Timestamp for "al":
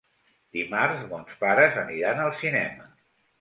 2.25-2.33